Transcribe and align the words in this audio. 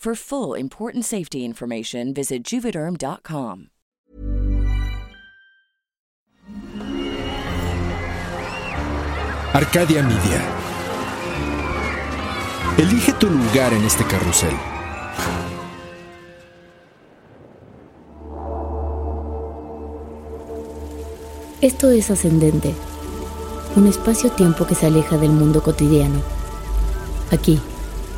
For 0.00 0.14
full 0.14 0.54
important 0.54 1.04
safety 1.04 1.44
information, 1.44 2.14
visit 2.14 2.42
juvederm.com. 2.42 3.68
Arcadia 9.52 10.02
Media. 10.02 10.40
Elige 12.78 13.12
tu 13.12 13.28
lugar 13.28 13.74
en 13.74 13.84
este 13.84 14.04
carrusel. 14.04 14.56
Esto 21.60 21.90
es 21.90 22.10
Ascendente, 22.10 22.74
un 23.76 23.86
espacio-tiempo 23.86 24.66
que 24.66 24.74
se 24.74 24.86
aleja 24.86 25.18
del 25.18 25.32
mundo 25.32 25.62
cotidiano. 25.62 26.22
Aquí, 27.30 27.60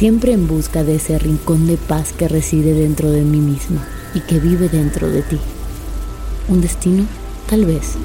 siempre 0.00 0.32
en 0.32 0.46
busca 0.46 0.82
de 0.82 0.94
ese 0.94 1.18
rincón 1.18 1.66
de 1.66 1.76
paz 1.76 2.14
que 2.14 2.26
reside 2.26 2.72
dentro 2.72 3.10
de 3.10 3.20
mí 3.20 3.36
misma 3.36 3.86
y 4.14 4.20
que 4.20 4.38
vive 4.38 4.70
dentro 4.70 5.10
de 5.10 5.20
ti. 5.20 5.36
Un 6.48 6.62
destino, 6.62 7.04
tal 7.50 7.66
vez. 7.66 7.96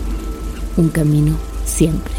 Un 0.75 0.89
camino, 0.89 1.38
siempre. 1.63 2.13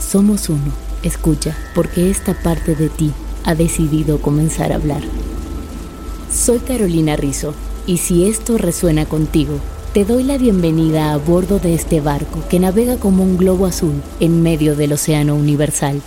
Somos 0.00 0.48
uno. 0.48 0.72
Escucha, 1.04 1.56
porque 1.76 2.10
esta 2.10 2.34
parte 2.42 2.74
de 2.74 2.88
ti 2.88 3.12
ha 3.44 3.54
decidido 3.54 4.20
comenzar 4.20 4.72
a 4.72 4.74
hablar. 4.74 5.02
Soy 6.28 6.58
Carolina 6.58 7.14
Rizzo, 7.14 7.54
y 7.86 7.98
si 7.98 8.26
esto 8.26 8.58
resuena 8.58 9.06
contigo, 9.06 9.60
te 9.94 10.04
doy 10.04 10.24
la 10.24 10.38
bienvenida 10.38 11.12
a 11.12 11.18
bordo 11.18 11.60
de 11.60 11.72
este 11.72 12.00
barco 12.00 12.42
que 12.50 12.58
navega 12.58 12.96
como 12.96 13.22
un 13.22 13.36
globo 13.36 13.66
azul 13.66 13.94
en 14.18 14.42
medio 14.42 14.74
del 14.74 14.94
océano 14.94 15.36
universal. 15.36 16.02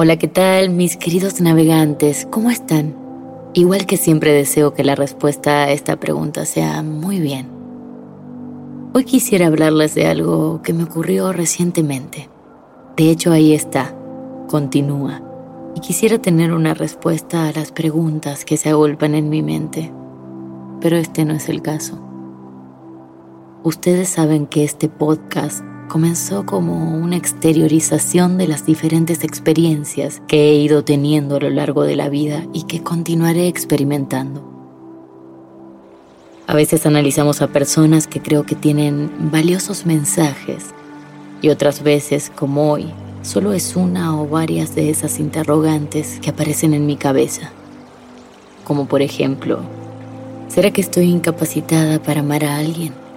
Hola, 0.00 0.16
¿qué 0.16 0.28
tal 0.28 0.70
mis 0.70 0.96
queridos 0.96 1.40
navegantes? 1.40 2.24
¿Cómo 2.30 2.50
están? 2.50 2.94
Igual 3.52 3.84
que 3.84 3.96
siempre 3.96 4.32
deseo 4.32 4.72
que 4.72 4.84
la 4.84 4.94
respuesta 4.94 5.64
a 5.64 5.72
esta 5.72 5.96
pregunta 5.96 6.44
sea 6.44 6.84
muy 6.84 7.18
bien. 7.18 7.48
Hoy 8.94 9.02
quisiera 9.02 9.48
hablarles 9.48 9.96
de 9.96 10.06
algo 10.06 10.62
que 10.62 10.72
me 10.72 10.84
ocurrió 10.84 11.32
recientemente. 11.32 12.28
De 12.96 13.10
hecho, 13.10 13.32
ahí 13.32 13.52
está, 13.52 13.92
continúa. 14.46 15.20
Y 15.74 15.80
quisiera 15.80 16.18
tener 16.18 16.52
una 16.52 16.74
respuesta 16.74 17.48
a 17.48 17.52
las 17.52 17.72
preguntas 17.72 18.44
que 18.44 18.56
se 18.56 18.68
agolpan 18.68 19.16
en 19.16 19.28
mi 19.28 19.42
mente. 19.42 19.92
Pero 20.80 20.96
este 20.96 21.24
no 21.24 21.34
es 21.34 21.48
el 21.48 21.60
caso. 21.60 21.98
Ustedes 23.64 24.08
saben 24.10 24.46
que 24.46 24.62
este 24.62 24.88
podcast 24.88 25.64
comenzó 25.88 26.46
como 26.46 26.94
una 26.96 27.16
exteriorización 27.16 28.38
de 28.38 28.46
las 28.46 28.64
diferentes 28.64 29.24
experiencias 29.24 30.22
que 30.28 30.50
he 30.50 30.54
ido 30.54 30.84
teniendo 30.84 31.36
a 31.36 31.40
lo 31.40 31.50
largo 31.50 31.82
de 31.82 31.96
la 31.96 32.08
vida 32.08 32.46
y 32.52 32.64
que 32.64 32.82
continuaré 32.82 33.48
experimentando. 33.48 34.44
A 36.46 36.54
veces 36.54 36.86
analizamos 36.86 37.42
a 37.42 37.48
personas 37.48 38.06
que 38.06 38.22
creo 38.22 38.44
que 38.44 38.54
tienen 38.54 39.10
valiosos 39.32 39.84
mensajes 39.84 40.66
y 41.42 41.48
otras 41.48 41.82
veces, 41.82 42.30
como 42.34 42.70
hoy, 42.72 42.86
solo 43.22 43.52
es 43.52 43.76
una 43.76 44.20
o 44.20 44.28
varias 44.28 44.74
de 44.74 44.90
esas 44.90 45.18
interrogantes 45.18 46.18
que 46.20 46.30
aparecen 46.30 46.74
en 46.74 46.86
mi 46.86 46.96
cabeza. 46.96 47.50
Como 48.64 48.86
por 48.86 49.02
ejemplo, 49.02 49.60
¿será 50.48 50.70
que 50.70 50.80
estoy 50.80 51.04
incapacitada 51.04 52.02
para 52.02 52.20
amar 52.20 52.44
a 52.44 52.56
alguien? 52.56 53.07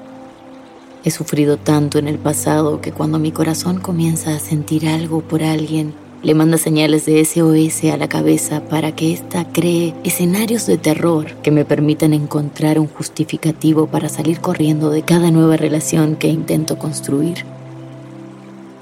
He 1.04 1.10
sufrido 1.10 1.58
tanto 1.58 1.98
en 1.98 2.08
el 2.08 2.20
pasado 2.20 2.80
que 2.80 2.92
cuando 2.92 3.18
mi 3.18 3.32
corazón 3.32 3.80
comienza 3.80 4.36
a 4.36 4.40
sentir 4.40 4.88
algo 4.88 5.22
por 5.22 5.42
alguien, 5.42 5.96
le 6.22 6.36
manda 6.36 6.60
señales 6.60 7.08
de 7.08 7.26
SOS 7.26 7.92
a 7.92 7.98
la 7.98 8.08
cabeza 8.08 8.62
para 8.62 8.96
que 8.96 9.12
ésta 9.12 9.52
cree 9.52 9.96
escenarios 10.04 10.68
de 10.68 10.78
terror 10.78 11.34
que 11.42 11.50
me 11.50 11.66
permitan 11.66 12.14
encontrar 12.14 12.78
un 12.78 12.88
justificativo 12.88 13.88
para 13.88 14.10
salir 14.10 14.40
corriendo 14.40 14.92
de 14.92 15.02
cada 15.02 15.32
nueva 15.32 15.58
relación 15.58 16.16
que 16.16 16.28
intento 16.28 16.78
construir. 16.78 17.46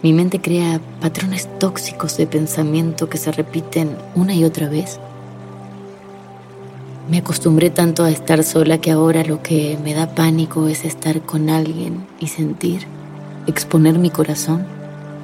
Mi 0.04 0.12
mente 0.12 0.42
crea 0.42 0.82
patrones 1.00 1.48
tóxicos 1.60 2.18
de 2.18 2.28
pensamiento 2.28 3.10
que 3.10 3.18
se 3.18 3.32
repiten 3.32 3.96
una 4.16 4.34
y 4.34 4.44
otra 4.44 4.68
vez 4.68 5.00
me 7.10 7.18
acostumbré 7.18 7.72
tanto 7.72 8.04
a 8.04 8.12
estar 8.12 8.44
sola 8.44 8.78
que 8.78 8.92
ahora 8.92 9.24
lo 9.24 9.42
que 9.42 9.80
me 9.84 9.96
da 9.96 10.14
pánico 10.14 10.68
es 10.68 10.86
estar 10.86 11.22
con 11.22 11.50
alguien 11.50 12.06
y 12.20 12.28
sentir, 12.28 12.86
exponer 13.48 13.98
mi 13.98 14.12
corazón, 14.12 14.68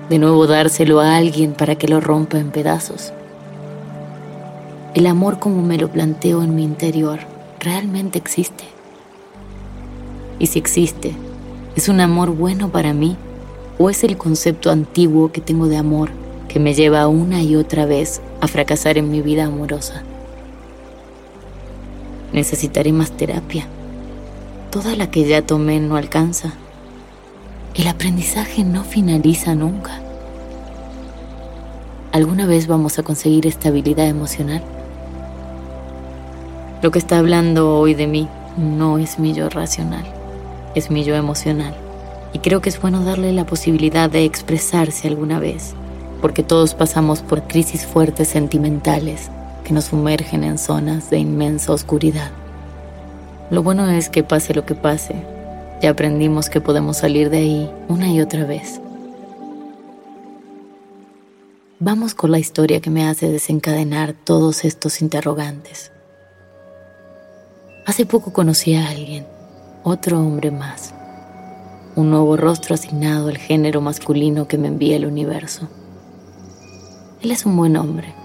de 0.09 0.18
nuevo 0.18 0.47
dárselo 0.47 1.00
a 1.00 1.16
alguien 1.16 1.53
para 1.53 1.75
que 1.75 1.88
lo 1.88 2.01
rompa 2.01 2.40
en 2.40 2.50
pedazos. 2.50 3.13
El 4.95 5.06
amor 5.06 5.38
como 5.38 5.62
me 5.62 5.78
lo 5.78 5.91
planteo 5.91 6.41
en 6.41 6.56
mi 6.56 6.63
interior 6.63 7.19
realmente 7.59 8.18
existe. 8.18 8.63
Y 10.40 10.47
si 10.47 10.57
existe, 10.57 11.13
¿es 11.75 11.88
un 11.88 12.00
amor 12.00 12.31
bueno 12.31 12.69
para 12.69 12.94
mí 12.94 13.16
o 13.78 13.91
es 13.91 14.04
el 14.04 14.18
concepto 14.18 14.71
antiguo 14.71 15.31
que 15.31 15.42
tengo 15.42 15.68
de 15.68 15.77
amor 15.77 16.09
que 16.48 16.59
me 16.59 16.74
lleva 16.74 17.07
una 17.07 17.44
y 17.44 17.56
otra 17.56 17.86
vez 17.86 18.21
a 18.42 18.48
fracasar 18.48 18.98
en 18.98 19.12
mi 19.12 19.21
vida 19.21 19.45
amorosa? 19.45 20.04
Necesitaré 22.35 22.91
más 22.91 23.11
terapia. 23.11 23.65
Toda 24.69 24.97
la 24.97 25.09
que 25.09 25.23
ya 25.23 25.41
tomé 25.41 25.79
no 25.79 25.95
alcanza. 25.95 26.51
El 27.75 27.87
aprendizaje 27.87 28.65
no 28.65 28.83
finaliza 28.83 29.55
nunca. 29.55 30.01
¿Alguna 32.11 32.45
vez 32.45 32.67
vamos 32.67 32.99
a 32.99 33.03
conseguir 33.03 33.47
estabilidad 33.47 34.07
emocional? 34.07 34.61
Lo 36.81 36.91
que 36.91 36.99
está 36.99 37.19
hablando 37.19 37.79
hoy 37.79 37.93
de 37.93 38.07
mí 38.07 38.27
no 38.57 38.97
es 38.97 39.17
mi 39.17 39.31
yo 39.31 39.47
racional, 39.47 40.03
es 40.75 40.91
mi 40.91 41.05
yo 41.05 41.15
emocional. 41.15 41.73
Y 42.33 42.39
creo 42.39 42.59
que 42.59 42.67
es 42.67 42.81
bueno 42.81 43.05
darle 43.05 43.31
la 43.31 43.45
posibilidad 43.45 44.09
de 44.09 44.25
expresarse 44.25 45.07
alguna 45.07 45.39
vez, 45.39 45.73
porque 46.21 46.43
todos 46.43 46.73
pasamos 46.73 47.21
por 47.21 47.43
crisis 47.43 47.85
fuertes 47.85 48.27
sentimentales 48.27 49.29
que 49.65 49.73
nos 49.73 49.85
sumergen 49.85 50.45
en 50.45 50.57
zonas 50.57 51.09
de 51.09 51.17
inmensa 51.17 51.73
oscuridad. 51.73 52.31
Lo 53.50 53.63
bueno 53.63 53.89
es 53.89 54.09
que 54.09 54.23
pase 54.23 54.53
lo 54.53 54.65
que 54.65 54.75
pase, 54.75 55.15
Ya 55.81 55.89
aprendimos 55.89 56.50
que 56.50 56.62
podemos 56.62 56.97
salir 56.97 57.29
de 57.29 57.38
ahí 57.39 57.71
una 57.89 58.07
y 58.09 58.21
otra 58.21 58.45
vez. 58.45 58.79
Vamos 61.79 62.15
con 62.15 62.31
la 62.31 62.39
historia 62.39 62.79
que 62.79 62.89
me 62.89 63.06
hace 63.06 63.29
desencadenar 63.29 64.13
todos 64.13 64.63
estos 64.63 65.01
interrogantes. 65.01 65.91
Hace 67.85 68.06
poco 68.06 68.31
conocí 68.31 68.73
a 68.75 68.88
alguien, 68.88 69.27
otro 69.83 70.19
hombre 70.19 70.50
más, 70.50 70.94
un 71.95 72.09
nuevo 72.09 72.38
rostro 72.38 72.73
asignado 72.75 73.27
al 73.27 73.38
género 73.38 73.81
masculino 73.81 74.47
que 74.47 74.57
me 74.57 74.69
envía 74.69 74.95
el 74.95 75.06
universo. 75.06 75.68
Él 77.21 77.31
es 77.31 77.45
un 77.45 77.57
buen 77.57 77.75
hombre, 77.75 78.15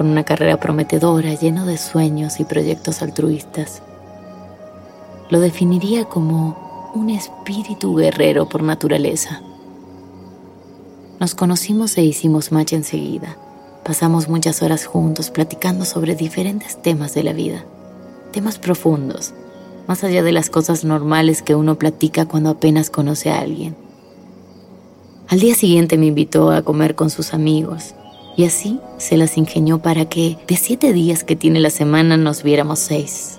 con 0.00 0.08
una 0.08 0.24
carrera 0.24 0.58
prometedora, 0.58 1.34
lleno 1.34 1.66
de 1.66 1.76
sueños 1.76 2.40
y 2.40 2.44
proyectos 2.44 3.02
altruistas. 3.02 3.82
Lo 5.28 5.40
definiría 5.40 6.06
como 6.06 6.90
un 6.94 7.10
espíritu 7.10 7.94
guerrero 7.94 8.48
por 8.48 8.62
naturaleza 8.62 9.42
nos 11.20 11.34
conocimos 11.34 11.98
e 11.98 12.02
hicimos 12.02 12.50
match 12.50 12.72
enseguida. 12.72 13.36
Pasamos 13.84 14.26
muchas 14.26 14.62
horas 14.62 14.86
juntos 14.86 15.28
platicando 15.28 15.84
sobre 15.84 16.14
diferentes 16.14 16.80
temas 16.80 17.12
de 17.12 17.22
la 17.22 17.34
vida, 17.34 17.66
temas 18.32 18.58
profundos, 18.58 19.34
más 19.86 20.02
allá 20.02 20.22
de 20.22 20.32
las 20.32 20.48
cosas 20.48 20.82
normales 20.82 21.42
que 21.42 21.54
uno 21.54 21.74
platica 21.78 22.24
cuando 22.24 22.48
apenas 22.48 22.88
conoce 22.88 23.28
a 23.28 23.40
alguien. 23.40 23.76
Al 25.28 25.40
día 25.40 25.54
siguiente 25.54 25.98
me 25.98 26.06
invitó 26.06 26.52
a 26.52 26.62
comer 26.62 26.94
con 26.94 27.10
sus 27.10 27.34
amigos 27.34 27.94
y 28.40 28.46
así 28.46 28.80
se 28.96 29.18
las 29.18 29.36
ingenió 29.36 29.82
para 29.82 30.06
que 30.06 30.38
de 30.48 30.56
siete 30.56 30.94
días 30.94 31.24
que 31.24 31.36
tiene 31.36 31.60
la 31.60 31.68
semana 31.68 32.16
nos 32.16 32.42
viéramos 32.42 32.78
seis. 32.78 33.38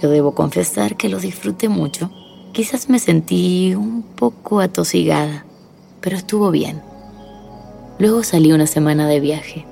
Yo 0.00 0.08
debo 0.08 0.34
confesar 0.34 0.96
que 0.96 1.10
lo 1.10 1.18
disfruté 1.18 1.68
mucho. 1.68 2.10
Quizás 2.52 2.88
me 2.88 2.98
sentí 2.98 3.74
un 3.74 4.02
poco 4.02 4.60
atosigada 4.60 5.44
pero 6.00 6.16
estuvo 6.16 6.50
bien. 6.50 6.80
Luego 7.98 8.22
salí 8.22 8.52
una 8.52 8.66
semana 8.66 9.06
de 9.06 9.20
viaje. 9.20 9.66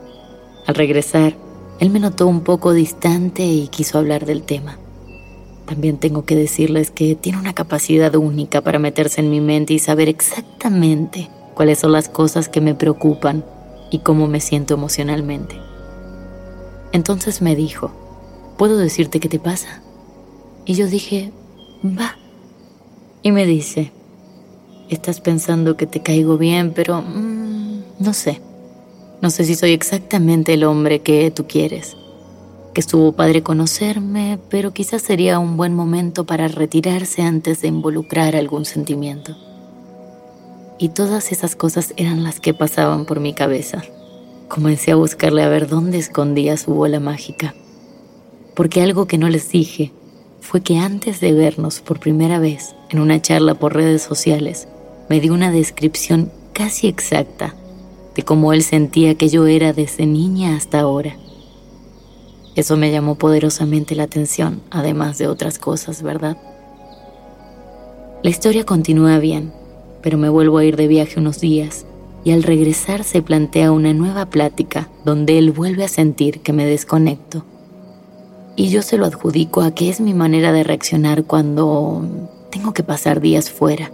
Al 0.67 0.75
regresar, 0.75 1.35
él 1.81 1.89
me 1.89 1.99
notó 1.99 2.27
un 2.27 2.43
poco 2.43 2.75
distante 2.75 3.47
y 3.47 3.69
quiso 3.69 3.97
hablar 3.97 4.27
del 4.27 4.43
tema. 4.43 4.77
También 5.65 5.97
tengo 5.97 6.27
que 6.27 6.37
decirles 6.37 6.91
que 6.91 7.15
tiene 7.15 7.39
una 7.39 7.55
capacidad 7.55 8.15
única 8.15 8.61
para 8.61 8.79
meterse 8.79 9.23
en 9.23 9.31
mi 9.31 9.41
mente 9.41 9.73
y 9.73 9.79
saber 9.79 10.11
exactamente 10.11 11.31
cuáles 11.55 11.79
son 11.79 11.93
las 11.93 12.11
cosas 12.11 12.51
que 12.51 12.61
me 12.61 12.75
preocupan 12.75 13.43
y 13.91 14.01
cómo 14.01 14.27
me 14.27 14.41
siento 14.41 14.75
emocionalmente. 14.75 15.61
Entonces 16.93 17.43
me 17.43 17.55
dijo, 17.57 17.91
¿puedo 18.57 18.77
decirte 18.77 19.21
qué 19.21 19.29
te 19.29 19.39
pasa? 19.39 19.83
Y 20.65 20.75
yo 20.75 20.87
dije, 20.87 21.33
va. 21.85 22.17
Y 23.23 23.33
me 23.33 23.47
dice, 23.47 23.93
Estás 24.89 25.21
pensando 25.21 25.77
que 25.77 25.87
te 25.87 26.01
caigo 26.01 26.39
bien, 26.39 26.73
pero 26.75 27.03
mm, 27.03 27.83
no 27.99 28.15
sé. 28.15 28.41
No 29.21 29.29
sé 29.29 29.45
si 29.45 29.55
soy 29.55 29.73
exactamente 29.73 30.55
el 30.55 30.65
hombre 30.65 31.01
que 31.01 31.31
tú 31.31 31.47
quieres. 31.47 31.97
Que 32.73 32.81
estuvo 32.81 33.13
padre 33.13 33.43
conocerme, 33.43 34.39
pero 34.49 34.73
quizás 34.73 35.03
sería 35.03 35.39
un 35.39 35.59
buen 35.59 35.75
momento 35.75 36.25
para 36.25 36.49
retirarse 36.49 37.23
antes 37.23 37.61
de 37.61 37.69
involucrar 37.69 38.35
algún 38.35 38.65
sentimiento. 38.65 39.37
Y 40.79 40.91
todas 40.91 41.33
esas 41.33 41.57
cosas 41.57 41.93
eran 41.97 42.23
las 42.23 42.39
que 42.39 42.55
pasaban 42.55 43.05
por 43.05 43.19
mi 43.19 43.35
cabeza. 43.35 43.83
Comencé 44.49 44.93
a 44.93 44.97
buscarle 44.97 45.43
a 45.43 45.49
ver 45.49 45.69
dónde 45.69 45.99
escondía 45.99 46.57
su 46.57 46.73
bola 46.73 47.01
mágica. 47.01 47.55
Porque 48.55 48.81
algo 48.81 49.07
que 49.07 49.19
no 49.19 49.29
les 49.29 49.51
dije 49.51 49.93
fue 50.41 50.63
que 50.63 50.79
antes 50.79 51.21
de 51.21 51.33
vernos 51.33 51.81
por 51.81 51.99
primera 51.99 52.39
vez 52.39 52.75
en 52.91 53.01
una 53.01 53.21
charla 53.21 53.55
por 53.55 53.75
redes 53.75 54.03
sociales, 54.03 54.69
me 55.09 55.21
dio 55.21 55.35
una 55.35 55.51
descripción 55.51 56.31
casi 56.53 56.87
exacta 56.87 57.55
de 58.15 58.23
cómo 58.23 58.53
él 58.53 58.63
sentía 58.63 59.17
que 59.17 59.29
yo 59.29 59.47
era 59.47 59.73
desde 59.73 60.07
niña 60.07 60.57
hasta 60.57 60.81
ahora. 60.81 61.17
Eso 62.55 62.77
me 62.77 62.91
llamó 62.91 63.17
poderosamente 63.17 63.95
la 63.95 64.05
atención, 64.05 64.63
además 64.71 65.19
de 65.19 65.29
otras 65.29 65.59
cosas, 65.59 66.03
¿verdad? 66.03 66.37
La 68.23 68.31
historia 68.31 68.65
continúa 68.65 69.19
bien, 69.19 69.53
pero 70.09 70.17
me 70.17 70.31
vuelvo 70.31 70.57
a 70.57 70.65
ir 70.65 70.77
de 70.77 70.87
viaje 70.87 71.21
unos 71.21 71.39
días 71.39 71.85
y 72.25 72.31
al 72.31 72.43
regresar 72.43 73.05
se 73.05 73.21
plantea 73.21 73.73
una 73.73 73.93
nueva 73.93 74.25
plática 74.25 74.89
donde 75.05 75.37
él 75.37 75.51
vuelve 75.51 75.85
a 75.85 75.89
sentir 75.89 76.41
que 76.41 76.55
me 76.55 76.65
desconecto. 76.65 77.45
Y 78.57 78.71
yo 78.71 78.81
se 78.81 78.97
lo 78.97 79.05
adjudico 79.05 79.61
a 79.61 79.75
que 79.75 79.91
es 79.91 80.01
mi 80.01 80.15
manera 80.15 80.51
de 80.51 80.65
reaccionar 80.65 81.25
cuando 81.25 82.09
tengo 82.51 82.73
que 82.73 82.83
pasar 82.83 83.21
días 83.21 83.51
fuera 83.51 83.93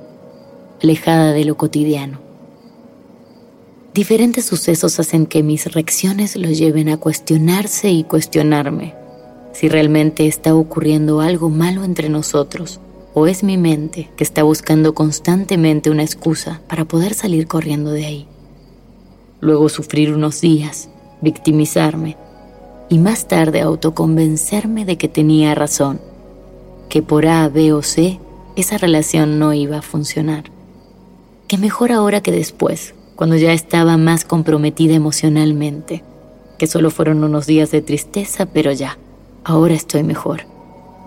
alejada 0.80 1.32
de 1.32 1.44
lo 1.46 1.56
cotidiano. 1.56 2.20
Diferentes 3.92 4.44
sucesos 4.44 5.00
hacen 5.00 5.26
que 5.26 5.42
mis 5.42 5.72
reacciones 5.72 6.36
lo 6.36 6.48
lleven 6.48 6.90
a 6.90 6.96
cuestionarse 6.96 7.90
y 7.90 8.04
cuestionarme 8.04 8.94
si 9.52 9.68
realmente 9.68 10.28
está 10.28 10.54
ocurriendo 10.54 11.20
algo 11.20 11.48
malo 11.48 11.82
entre 11.82 12.08
nosotros 12.08 12.78
o 13.14 13.28
es 13.28 13.44
mi 13.44 13.56
mente 13.56 14.10
que 14.16 14.24
está 14.24 14.42
buscando 14.42 14.92
constantemente 14.92 15.88
una 15.90 16.02
excusa 16.02 16.60
para 16.68 16.84
poder 16.84 17.14
salir 17.14 17.46
corriendo 17.46 17.92
de 17.92 18.04
ahí. 18.04 18.28
Luego 19.40 19.68
sufrir 19.68 20.12
unos 20.12 20.40
días, 20.40 20.88
victimizarme 21.20 22.16
y 22.88 22.98
más 22.98 23.28
tarde 23.28 23.60
autoconvencerme 23.60 24.84
de 24.84 24.98
que 24.98 25.08
tenía 25.08 25.54
razón, 25.54 26.00
que 26.88 27.02
por 27.02 27.26
A, 27.26 27.48
B 27.48 27.72
o 27.72 27.82
C 27.82 28.18
esa 28.56 28.78
relación 28.78 29.38
no 29.38 29.52
iba 29.54 29.78
a 29.78 29.82
funcionar. 29.82 30.44
Que 31.48 31.56
mejor 31.56 31.92
ahora 31.92 32.20
que 32.20 32.32
después, 32.32 32.94
cuando 33.16 33.36
ya 33.36 33.52
estaba 33.52 33.96
más 33.96 34.24
comprometida 34.24 34.94
emocionalmente, 34.94 36.02
que 36.58 36.66
solo 36.66 36.90
fueron 36.90 37.22
unos 37.24 37.46
días 37.46 37.70
de 37.70 37.82
tristeza, 37.82 38.46
pero 38.46 38.72
ya, 38.72 38.98
ahora 39.44 39.74
estoy 39.74 40.02
mejor, 40.02 40.42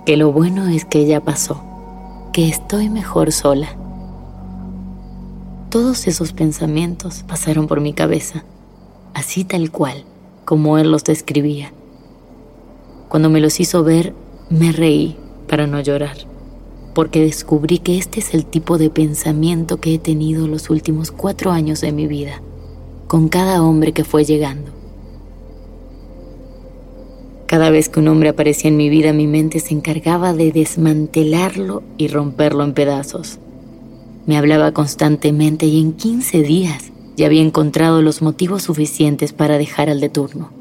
que 0.06 0.18
lo 0.18 0.32
bueno 0.32 0.68
es 0.68 0.86
que 0.86 1.06
ya 1.06 1.22
pasó, 1.22 1.64
que 2.38 2.48
estoy 2.48 2.88
mejor 2.88 3.32
sola. 3.32 3.68
Todos 5.72 6.06
esos 6.06 6.34
pensamientos 6.34 7.24
pasaron 7.28 7.66
por 7.66 7.82
mi 7.82 7.94
cabeza, 7.94 8.44
así 9.16 9.44
tal 9.44 9.72
cual, 9.72 10.04
como 10.46 10.78
él 10.78 10.92
los 10.92 11.04
describía. 11.04 11.74
Cuando 13.10 13.32
me 13.32 13.42
los 13.42 13.60
hizo 13.60 13.84
ver, 13.84 14.14
me 14.52 14.72
reí 14.72 15.18
para 15.50 15.66
no 15.66 15.80
llorar 15.80 16.16
porque 16.94 17.22
descubrí 17.22 17.80
que 17.80 17.98
este 17.98 18.20
es 18.20 18.36
el 18.36 18.46
tipo 18.46 18.78
de 18.78 18.92
pensamiento 18.92 19.80
que 19.80 19.96
he 19.96 19.98
tenido 19.98 20.48
los 20.48 20.70
últimos 20.70 21.10
cuatro 21.10 21.52
años 21.52 21.82
de 21.82 21.92
mi 21.92 22.06
vida, 22.06 22.44
con 23.08 23.30
cada 23.30 23.64
hombre 23.64 23.94
que 23.94 24.04
fue 24.04 24.26
llegando. 24.26 24.77
Cada 27.48 27.72
vez 27.72 27.90
que 27.90 28.00
un 28.00 28.08
hombre 28.08 28.30
aparecía 28.30 28.70
en 28.70 28.78
mi 28.78 28.90
vida, 28.90 29.14
mi 29.14 29.26
mente 29.26 29.60
se 29.60 29.74
encargaba 29.74 30.34
de 30.34 30.52
desmantelarlo 30.52 31.82
y 31.98 32.08
romperlo 32.10 32.64
en 32.64 32.74
pedazos. 32.74 33.40
Me 34.26 34.38
hablaba 34.38 34.74
constantemente 34.74 35.66
y 35.66 35.82
en 35.82 35.94
15 35.94 36.44
días 36.44 36.92
ya 37.16 37.26
había 37.26 37.42
encontrado 37.42 38.02
los 38.02 38.22
motivos 38.22 38.64
suficientes 38.64 39.34
para 39.34 39.58
dejar 39.58 39.90
al 39.90 40.02
de 40.02 40.10
turno. 40.10 40.52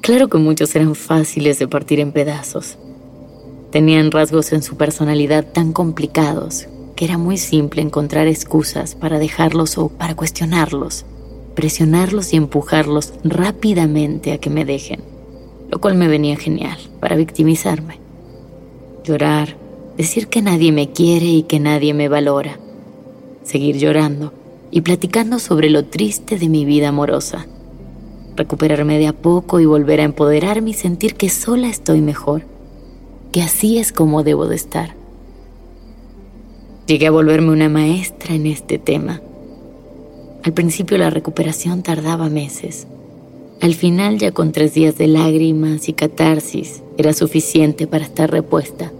Claro 0.00 0.28
que 0.28 0.38
muchos 0.38 0.74
eran 0.74 0.94
fáciles 0.94 1.58
de 1.58 1.68
partir 1.68 2.00
en 2.00 2.10
pedazos, 2.10 2.78
Tenían 3.70 4.10
rasgos 4.10 4.52
en 4.52 4.64
su 4.64 4.76
personalidad 4.76 5.46
tan 5.52 5.72
complicados 5.72 6.66
que 6.96 7.04
era 7.04 7.18
muy 7.18 7.38
simple 7.38 7.80
encontrar 7.80 8.26
excusas 8.26 8.94
para 8.94 9.18
dejarlos 9.18 9.78
o 9.78 9.88
para 9.88 10.16
cuestionarlos, 10.16 11.06
presionarlos 11.54 12.32
y 12.34 12.36
empujarlos 12.36 13.14
rápidamente 13.22 14.32
a 14.32 14.38
que 14.38 14.50
me 14.50 14.64
dejen, 14.64 15.00
lo 15.70 15.80
cual 15.80 15.94
me 15.94 16.08
venía 16.08 16.36
genial 16.36 16.78
para 17.00 17.16
victimizarme. 17.16 17.98
Llorar, 19.04 19.56
decir 19.96 20.28
que 20.28 20.42
nadie 20.42 20.72
me 20.72 20.90
quiere 20.90 21.26
y 21.26 21.42
que 21.44 21.60
nadie 21.60 21.94
me 21.94 22.08
valora, 22.08 22.58
seguir 23.42 23.76
llorando 23.78 24.32
y 24.70 24.82
platicando 24.82 25.38
sobre 25.38 25.70
lo 25.70 25.84
triste 25.84 26.38
de 26.38 26.48
mi 26.48 26.64
vida 26.64 26.88
amorosa, 26.88 27.46
recuperarme 28.36 28.98
de 28.98 29.06
a 29.06 29.12
poco 29.12 29.60
y 29.60 29.66
volver 29.66 30.00
a 30.00 30.04
empoderarme 30.04 30.70
y 30.70 30.74
sentir 30.74 31.14
que 31.14 31.28
sola 31.28 31.68
estoy 31.68 32.00
mejor 32.00 32.42
que 33.32 33.42
así 33.42 33.78
es 33.78 33.92
como 33.92 34.22
debo 34.22 34.46
de 34.46 34.56
estar. 34.56 34.94
Llegué 36.86 37.06
a 37.06 37.12
volverme 37.12 37.52
una 37.52 37.68
maestra 37.68 38.34
en 38.34 38.46
este 38.46 38.78
tema. 38.78 39.20
Al 40.42 40.52
principio 40.52 40.98
la 40.98 41.10
recuperación 41.10 41.82
tardaba 41.82 42.28
meses. 42.28 42.88
Al 43.60 43.74
final, 43.74 44.18
ya 44.18 44.32
con 44.32 44.52
tres 44.52 44.72
días 44.72 44.96
de 44.96 45.06
lágrimas 45.06 45.88
y 45.88 45.92
catarsis, 45.92 46.82
era 46.96 47.12
suficiente 47.12 47.86
para 47.86 48.04
estar 48.04 48.30
repuesta 48.30 48.90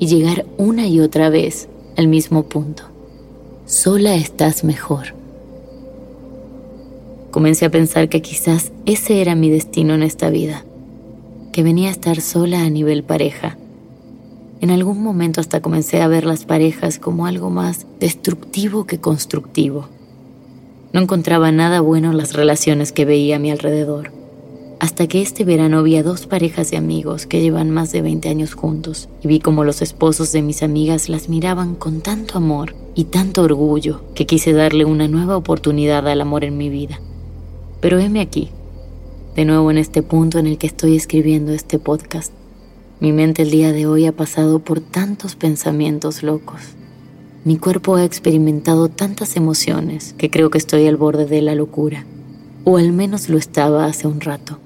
y 0.00 0.06
llegar 0.08 0.46
una 0.56 0.88
y 0.88 1.00
otra 1.00 1.30
vez 1.30 1.68
al 1.96 2.08
mismo 2.08 2.44
punto. 2.44 2.82
Sola 3.66 4.16
estás 4.16 4.64
mejor. 4.64 5.14
Comencé 7.30 7.66
a 7.66 7.70
pensar 7.70 8.08
que 8.08 8.20
quizás 8.20 8.72
ese 8.84 9.20
era 9.20 9.34
mi 9.34 9.48
destino 9.48 9.94
en 9.94 10.02
esta 10.02 10.28
vida 10.30 10.64
que 11.54 11.62
venía 11.62 11.88
a 11.88 11.92
estar 11.92 12.20
sola 12.20 12.62
a 12.62 12.70
nivel 12.70 13.04
pareja. 13.04 13.56
En 14.60 14.70
algún 14.70 15.00
momento 15.00 15.40
hasta 15.40 15.60
comencé 15.60 16.02
a 16.02 16.08
ver 16.08 16.24
las 16.24 16.44
parejas 16.46 16.98
como 16.98 17.26
algo 17.26 17.48
más 17.48 17.86
destructivo 18.00 18.86
que 18.86 18.98
constructivo. 18.98 19.88
No 20.94 21.00
encontraba 21.00 21.52
nada 21.52 21.82
bueno 21.82 22.12
en 22.12 22.16
las 22.16 22.32
relaciones 22.32 22.92
que 22.92 23.04
veía 23.04 23.36
a 23.36 23.38
mi 23.38 23.50
alrededor 23.50 24.12
hasta 24.84 25.06
que 25.06 25.22
este 25.22 25.44
verano 25.44 25.82
vi 25.82 25.96
a 25.96 26.02
dos 26.02 26.26
parejas 26.26 26.70
de 26.70 26.76
amigos 26.76 27.26
que 27.26 27.40
llevan 27.40 27.70
más 27.70 27.90
de 27.90 28.02
20 28.02 28.28
años 28.28 28.54
juntos 28.54 29.08
y 29.22 29.28
vi 29.28 29.40
como 29.40 29.64
los 29.64 29.82
esposos 29.82 30.30
de 30.30 30.42
mis 30.42 30.62
amigas 30.62 31.08
las 31.08 31.28
miraban 31.30 31.74
con 31.74 32.00
tanto 32.00 32.36
amor 32.36 32.74
y 32.94 33.04
tanto 33.04 33.42
orgullo 33.42 34.02
que 34.14 34.26
quise 34.26 34.52
darle 34.52 34.84
una 34.84 35.08
nueva 35.08 35.36
oportunidad 35.36 36.06
al 36.06 36.20
amor 36.20 36.44
en 36.44 36.58
mi 36.58 36.68
vida. 36.68 37.00
Pero 37.80 37.98
heme 37.98 38.20
aquí, 38.20 38.50
de 39.34 39.44
nuevo 39.44 39.70
en 39.70 39.78
este 39.78 40.02
punto 40.02 40.38
en 40.38 40.46
el 40.46 40.58
que 40.58 40.66
estoy 40.66 40.96
escribiendo 40.96 41.52
este 41.52 41.78
podcast. 41.78 42.32
Mi 43.00 43.12
mente 43.12 43.42
el 43.42 43.50
día 43.50 43.72
de 43.72 43.86
hoy 43.86 44.06
ha 44.06 44.12
pasado 44.12 44.58
por 44.58 44.80
tantos 44.80 45.34
pensamientos 45.34 46.22
locos. 46.22 46.60
Mi 47.44 47.58
cuerpo 47.58 47.96
ha 47.96 48.04
experimentado 48.04 48.88
tantas 48.88 49.36
emociones 49.36 50.14
que 50.16 50.30
creo 50.30 50.48
que 50.48 50.56
estoy 50.56 50.86
al 50.86 50.96
borde 50.96 51.26
de 51.26 51.42
la 51.42 51.54
locura, 51.54 52.06
o 52.64 52.78
al 52.78 52.90
menos 52.92 53.28
lo 53.28 53.36
estaba 53.36 53.84
hace 53.84 54.06
un 54.06 54.22
rato. 54.22 54.58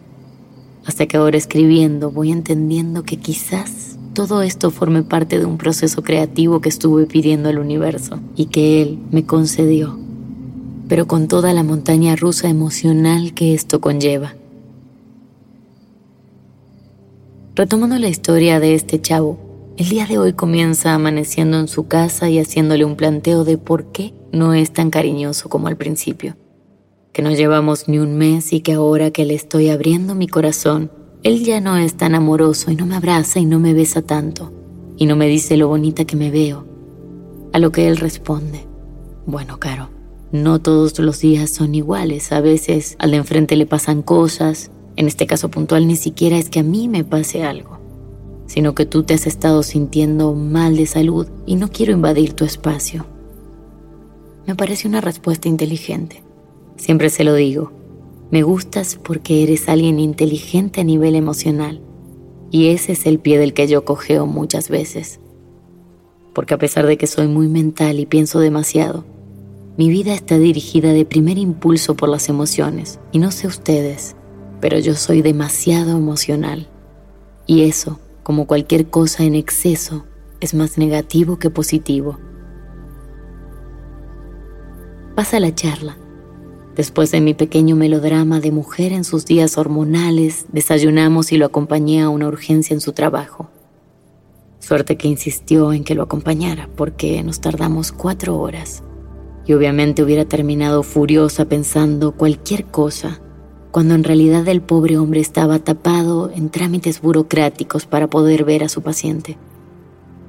Hasta 0.86 1.06
que 1.06 1.16
ahora 1.16 1.36
escribiendo 1.36 2.12
voy 2.12 2.30
entendiendo 2.30 3.02
que 3.02 3.16
quizás 3.16 3.98
todo 4.14 4.42
esto 4.42 4.70
forme 4.70 5.02
parte 5.02 5.40
de 5.40 5.44
un 5.44 5.58
proceso 5.58 6.04
creativo 6.04 6.60
que 6.60 6.68
estuve 6.68 7.06
pidiendo 7.06 7.48
al 7.48 7.58
universo 7.58 8.20
y 8.36 8.46
que 8.46 8.80
él 8.80 9.00
me 9.10 9.26
concedió, 9.26 9.98
pero 10.86 11.08
con 11.08 11.26
toda 11.26 11.52
la 11.54 11.64
montaña 11.64 12.14
rusa 12.14 12.48
emocional 12.48 13.34
que 13.34 13.54
esto 13.54 13.80
conlleva. 13.80 14.36
Retomando 17.56 17.98
la 17.98 18.08
historia 18.08 18.60
de 18.60 18.74
este 18.76 19.00
chavo, 19.00 19.47
el 19.78 19.88
día 19.88 20.06
de 20.06 20.18
hoy 20.18 20.32
comienza 20.32 20.92
amaneciendo 20.92 21.56
en 21.56 21.68
su 21.68 21.86
casa 21.86 22.28
y 22.28 22.40
haciéndole 22.40 22.84
un 22.84 22.96
planteo 22.96 23.44
de 23.44 23.58
por 23.58 23.92
qué 23.92 24.12
no 24.32 24.52
es 24.52 24.72
tan 24.72 24.90
cariñoso 24.90 25.48
como 25.48 25.68
al 25.68 25.76
principio. 25.76 26.36
Que 27.12 27.22
no 27.22 27.30
llevamos 27.30 27.86
ni 27.86 28.00
un 28.00 28.18
mes 28.18 28.52
y 28.52 28.60
que 28.60 28.72
ahora 28.72 29.12
que 29.12 29.24
le 29.24 29.34
estoy 29.34 29.68
abriendo 29.68 30.16
mi 30.16 30.26
corazón, 30.26 30.90
él 31.22 31.44
ya 31.44 31.60
no 31.60 31.76
es 31.76 31.96
tan 31.96 32.16
amoroso 32.16 32.72
y 32.72 32.74
no 32.74 32.86
me 32.86 32.96
abraza 32.96 33.38
y 33.38 33.44
no 33.44 33.60
me 33.60 33.72
besa 33.72 34.02
tanto, 34.02 34.52
y 34.96 35.06
no 35.06 35.14
me 35.14 35.28
dice 35.28 35.56
lo 35.56 35.68
bonita 35.68 36.04
que 36.04 36.16
me 36.16 36.32
veo. 36.32 36.66
A 37.52 37.60
lo 37.60 37.70
que 37.70 37.86
él 37.86 37.98
responde, 37.98 38.66
bueno, 39.26 39.60
Caro, 39.60 39.90
no 40.32 40.60
todos 40.60 40.98
los 40.98 41.20
días 41.20 41.50
son 41.50 41.76
iguales, 41.76 42.32
a 42.32 42.40
veces 42.40 42.96
al 42.98 43.12
de 43.12 43.18
enfrente 43.18 43.54
le 43.54 43.64
pasan 43.64 44.02
cosas, 44.02 44.72
en 44.96 45.06
este 45.06 45.28
caso 45.28 45.52
puntual 45.52 45.86
ni 45.86 45.94
siquiera 45.94 46.36
es 46.36 46.50
que 46.50 46.58
a 46.58 46.64
mí 46.64 46.88
me 46.88 47.04
pase 47.04 47.44
algo, 47.44 47.78
sino 48.48 48.74
que 48.74 48.86
tú 48.86 49.04
te 49.04 49.14
has 49.14 49.26
estado 49.28 49.62
sintiendo 49.62 50.34
mal 50.34 50.76
de 50.76 50.86
salud 50.86 51.28
y 51.46 51.54
no 51.54 51.70
quiero 51.70 51.92
invadir 51.92 52.32
tu 52.32 52.44
espacio. 52.44 53.06
Me 54.46 54.56
parece 54.56 54.88
una 54.88 55.02
respuesta 55.02 55.48
inteligente. 55.48 56.24
Siempre 56.76 57.10
se 57.10 57.22
lo 57.22 57.34
digo, 57.34 57.70
me 58.30 58.42
gustas 58.42 58.98
porque 59.02 59.42
eres 59.42 59.68
alguien 59.68 60.00
inteligente 60.00 60.80
a 60.80 60.84
nivel 60.84 61.14
emocional. 61.14 61.82
Y 62.50 62.68
ese 62.68 62.92
es 62.92 63.04
el 63.04 63.18
pie 63.18 63.38
del 63.38 63.52
que 63.52 63.68
yo 63.68 63.84
cogeo 63.84 64.26
muchas 64.26 64.70
veces. 64.70 65.20
Porque 66.34 66.54
a 66.54 66.58
pesar 66.58 66.86
de 66.86 66.96
que 66.96 67.06
soy 67.06 67.28
muy 67.28 67.48
mental 67.48 68.00
y 68.00 68.06
pienso 68.06 68.40
demasiado, 68.40 69.04
mi 69.76 69.90
vida 69.90 70.14
está 70.14 70.38
dirigida 70.38 70.94
de 70.94 71.04
primer 71.04 71.36
impulso 71.36 71.94
por 71.94 72.08
las 72.08 72.30
emociones. 72.30 72.98
Y 73.12 73.18
no 73.18 73.30
sé 73.30 73.46
ustedes, 73.46 74.16
pero 74.60 74.78
yo 74.78 74.94
soy 74.94 75.20
demasiado 75.20 75.90
emocional. 75.98 76.68
Y 77.46 77.64
eso, 77.64 78.00
como 78.28 78.46
cualquier 78.46 78.90
cosa 78.90 79.24
en 79.24 79.34
exceso, 79.34 80.04
es 80.40 80.52
más 80.52 80.76
negativo 80.76 81.38
que 81.38 81.48
positivo. 81.48 82.18
Pasa 85.16 85.40
la 85.40 85.54
charla 85.54 85.96
Después 86.76 87.10
de 87.10 87.22
mi 87.22 87.32
pequeño 87.32 87.74
melodrama 87.74 88.38
de 88.38 88.52
mujer 88.52 88.92
en 88.92 89.04
sus 89.04 89.24
días 89.24 89.56
hormonales, 89.56 90.44
desayunamos 90.52 91.32
y 91.32 91.38
lo 91.38 91.46
acompañé 91.46 92.02
a 92.02 92.10
una 92.10 92.28
urgencia 92.28 92.74
en 92.74 92.82
su 92.82 92.92
trabajo. 92.92 93.48
Suerte 94.58 94.98
que 94.98 95.08
insistió 95.08 95.72
en 95.72 95.82
que 95.82 95.94
lo 95.94 96.02
acompañara 96.02 96.68
porque 96.76 97.22
nos 97.22 97.40
tardamos 97.40 97.92
cuatro 97.92 98.38
horas. 98.38 98.82
Y 99.46 99.54
obviamente 99.54 100.02
hubiera 100.02 100.26
terminado 100.26 100.82
furiosa 100.82 101.46
pensando 101.46 102.12
cualquier 102.12 102.66
cosa, 102.66 103.22
cuando 103.70 103.94
en 103.94 104.04
realidad 104.04 104.46
el 104.48 104.62
pobre 104.62 104.98
hombre 104.98 105.20
estaba 105.20 105.58
tapado 105.58 106.30
en 106.30 106.50
trámites 106.50 107.00
burocráticos 107.00 107.86
para 107.86 108.08
poder 108.08 108.44
ver 108.44 108.64
a 108.64 108.68
su 108.68 108.82
paciente. 108.82 109.36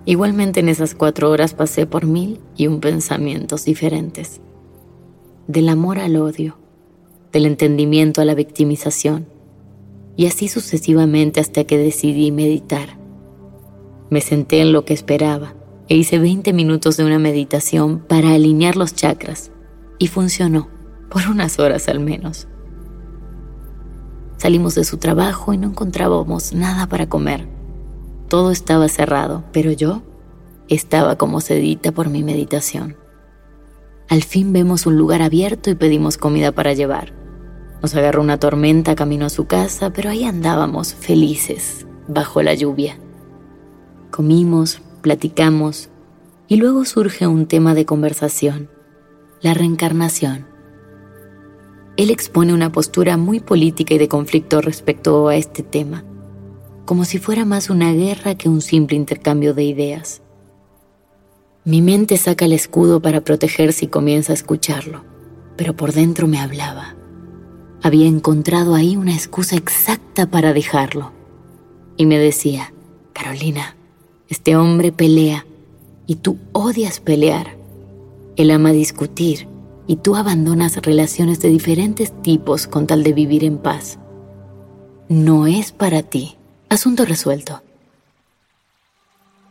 Igualmente 0.06 0.60
en 0.60 0.70
esas 0.70 0.96
cuatro 0.96 1.30
horas 1.30 1.54
pasé 1.54 1.86
por 1.86 2.06
mil 2.06 2.40
y 2.56 2.68
un 2.68 2.80
pensamientos 2.80 3.66
diferentes 3.66 4.42
del 5.50 5.68
amor 5.68 5.98
al 5.98 6.16
odio, 6.16 6.60
del 7.32 7.48
entendimiento 7.48 8.22
a 8.22 8.26
la 8.26 8.36
victimización, 8.36 9.26
y 10.16 10.28
así 10.28 10.48
sucesivamente 10.48 11.40
hasta 11.40 11.64
que 11.64 11.80
decidí 11.80 12.32
meditar. 12.32 13.00
Me 14.12 14.22
senté 14.22 14.62
en 14.62 14.74
lo 14.74 14.86
que 14.86 14.94
esperaba 14.94 15.56
e 15.88 15.96
hice 15.96 16.20
20 16.20 16.54
minutos 16.54 16.98
de 16.98 17.06
una 17.06 17.18
meditación 17.18 17.98
para 18.08 18.36
alinear 18.36 18.76
los 18.76 18.94
chakras, 18.94 19.52
y 19.98 20.06
funcionó, 20.06 20.70
por 21.10 21.28
unas 21.28 21.58
horas 21.58 21.88
al 21.88 22.00
menos. 22.00 22.49
Salimos 24.40 24.74
de 24.74 24.86
su 24.86 24.98
trabajo 24.98 25.54
y 25.54 25.58
no 25.58 25.68
encontrábamos 25.68 26.54
nada 26.54 26.88
para 26.88 27.10
comer. 27.10 27.46
Todo 28.30 28.52
estaba 28.52 28.88
cerrado, 28.88 29.44
pero 29.52 29.74
yo 29.74 30.02
estaba 30.70 31.18
como 31.18 31.42
sedita 31.42 31.92
por 31.92 32.10
mi 32.10 32.24
meditación. 32.24 32.96
Al 34.08 34.24
fin 34.24 34.54
vemos 34.54 34.86
un 34.86 34.98
lugar 34.98 35.22
abierto 35.22 35.70
y 35.70 35.76
pedimos 35.76 36.18
comida 36.18 36.54
para 36.54 36.72
llevar. 36.72 37.14
Nos 37.82 37.94
agarró 37.96 38.22
una 38.22 38.40
tormenta 38.40 38.96
camino 38.96 39.26
a 39.26 39.30
su 39.30 39.46
casa, 39.46 39.92
pero 39.92 40.10
ahí 40.10 40.24
andábamos 40.24 40.94
felices, 40.94 41.86
bajo 42.08 42.42
la 42.42 42.54
lluvia. 42.54 42.98
Comimos, 44.10 44.82
platicamos, 45.02 45.90
y 46.48 46.56
luego 46.56 46.86
surge 46.86 47.28
un 47.28 47.46
tema 47.46 47.74
de 47.74 47.86
conversación, 47.86 48.70
la 49.42 49.54
reencarnación. 49.54 50.49
Él 52.00 52.12
expone 52.12 52.54
una 52.54 52.72
postura 52.72 53.18
muy 53.18 53.42
política 53.42 53.94
y 53.94 53.98
de 53.98 54.08
conflicto 54.08 54.62
respecto 54.62 55.28
a 55.28 55.36
este 55.36 55.64
tema, 55.64 56.06
como 56.86 57.04
si 57.04 57.18
fuera 57.18 57.44
más 57.44 57.70
una 57.70 57.92
guerra 57.92 58.36
que 58.36 58.48
un 58.48 58.62
simple 58.62 58.96
intercambio 58.96 59.54
de 59.54 59.66
ideas. 59.66 60.22
Mi 61.66 61.82
mente 61.82 62.16
saca 62.16 62.46
el 62.46 62.54
escudo 62.54 63.02
para 63.02 63.20
protegerse 63.20 63.84
y 63.84 63.88
comienza 63.90 64.32
a 64.32 64.36
escucharlo, 64.36 65.04
pero 65.58 65.76
por 65.76 65.92
dentro 65.92 66.30
me 66.30 66.40
hablaba. 66.40 66.96
Había 67.84 68.08
encontrado 68.08 68.76
ahí 68.76 68.96
una 68.96 69.14
excusa 69.14 69.58
exacta 69.58 70.32
para 70.32 70.54
dejarlo. 70.54 71.12
Y 71.98 72.06
me 72.06 72.18
decía, 72.18 72.74
Carolina, 73.12 73.76
este 74.30 74.56
hombre 74.56 74.94
pelea 74.94 75.46
y 76.08 76.16
tú 76.16 76.38
odias 76.54 77.02
pelear. 77.02 77.58
Él 78.38 78.52
ama 78.52 78.72
discutir 78.72 79.50
y 79.90 79.96
tú 79.96 80.16
abandonas 80.16 80.78
relaciones 80.84 81.40
de 81.40 81.50
diferentes 81.50 82.14
tipos 82.22 82.68
con 82.68 82.86
tal 82.86 83.02
de 83.02 83.12
vivir 83.12 83.44
en 83.44 83.58
paz. 83.58 83.98
No 85.08 85.48
es 85.48 85.72
para 85.72 86.04
ti. 86.04 86.36
Asunto 86.70 87.06
resuelto. 87.06 87.64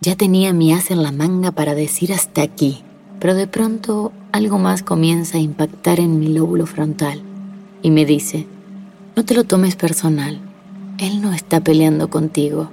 Ya 0.00 0.14
tenía 0.14 0.52
mi 0.52 0.72
as 0.72 0.92
en 0.92 1.02
la 1.02 1.10
manga 1.10 1.50
para 1.50 1.74
decir 1.74 2.12
hasta 2.12 2.42
aquí, 2.42 2.84
pero 3.18 3.34
de 3.34 3.48
pronto 3.48 4.12
algo 4.30 4.58
más 4.58 4.84
comienza 4.84 5.38
a 5.38 5.40
impactar 5.40 5.98
en 5.98 6.20
mi 6.20 6.28
lóbulo 6.28 6.66
frontal 6.66 7.20
y 7.82 7.90
me 7.90 8.06
dice, 8.06 8.46
no 9.16 9.24
te 9.24 9.34
lo 9.34 9.42
tomes 9.42 9.74
personal, 9.74 10.38
él 11.00 11.20
no 11.20 11.32
está 11.32 11.64
peleando 11.64 12.10
contigo. 12.10 12.70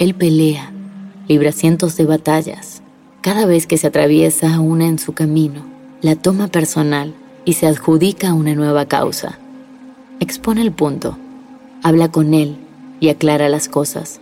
Él 0.00 0.16
pelea, 0.16 0.72
libra 1.28 1.52
cientos 1.52 1.96
de 1.96 2.06
batallas. 2.06 2.82
Cada 3.20 3.46
vez 3.46 3.68
que 3.68 3.78
se 3.78 3.86
atraviesa 3.86 4.58
una 4.58 4.88
en 4.88 4.98
su 4.98 5.12
camino, 5.12 5.75
la 6.02 6.14
toma 6.14 6.48
personal 6.48 7.14
y 7.44 7.54
se 7.54 7.66
adjudica 7.66 8.34
una 8.34 8.54
nueva 8.54 8.86
causa. 8.86 9.38
Expone 10.20 10.62
el 10.62 10.72
punto, 10.72 11.16
habla 11.82 12.10
con 12.10 12.34
él 12.34 12.56
y 13.00 13.08
aclara 13.08 13.48
las 13.48 13.68
cosas. 13.68 14.20